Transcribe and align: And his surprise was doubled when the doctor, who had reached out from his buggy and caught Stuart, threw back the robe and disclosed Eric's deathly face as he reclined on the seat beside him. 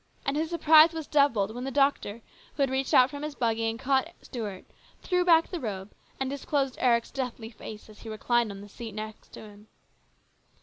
And 0.25 0.35
his 0.35 0.49
surprise 0.49 0.93
was 0.93 1.05
doubled 1.05 1.53
when 1.53 1.63
the 1.63 1.69
doctor, 1.69 2.23
who 2.55 2.63
had 2.63 2.71
reached 2.71 2.91
out 2.91 3.11
from 3.11 3.21
his 3.21 3.35
buggy 3.35 3.69
and 3.69 3.77
caught 3.79 4.09
Stuart, 4.23 4.65
threw 5.03 5.23
back 5.23 5.49
the 5.51 5.59
robe 5.59 5.91
and 6.19 6.27
disclosed 6.27 6.75
Eric's 6.79 7.11
deathly 7.11 7.51
face 7.51 7.87
as 7.87 7.99
he 8.01 8.09
reclined 8.09 8.49
on 8.49 8.61
the 8.61 8.67
seat 8.67 8.95
beside 8.95 9.25
him. 9.35 9.67